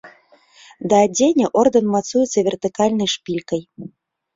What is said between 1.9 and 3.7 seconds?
мацуецца вертыкальнай шпількай.